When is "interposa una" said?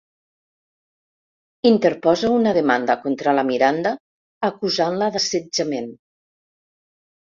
1.73-2.55